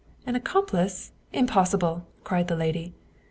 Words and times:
"An 0.25 0.33
accomplice? 0.35 1.11
Impossible!" 1.31 2.07
cried 2.23 2.47
the 2.47 2.55
lady. 2.55 2.95